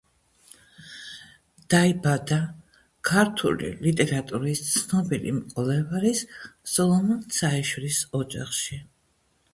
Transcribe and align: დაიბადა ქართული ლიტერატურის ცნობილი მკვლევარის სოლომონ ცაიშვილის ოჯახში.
დაიბადა 1.73 2.39
ქართული 3.09 3.69
ლიტერატურის 3.83 4.63
ცნობილი 4.71 5.35
მკვლევარის 5.37 6.25
სოლომონ 6.75 7.25
ცაიშვილის 7.39 8.05
ოჯახში. 8.23 8.85